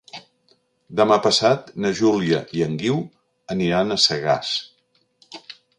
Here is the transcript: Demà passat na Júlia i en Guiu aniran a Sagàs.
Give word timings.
Demà 0.99 1.17
passat 1.25 1.69
na 1.85 1.91
Júlia 2.01 2.41
i 2.61 2.65
en 2.69 2.75
Guiu 2.83 2.99
aniran 3.57 3.91
a 3.99 4.03
Sagàs. 4.07 4.55